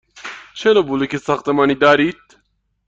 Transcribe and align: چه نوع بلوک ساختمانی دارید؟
چه 0.59 0.69
نوع 0.75 0.85
بلوک 0.87 1.17
ساختمانی 1.17 1.75
دارید؟ 1.75 2.21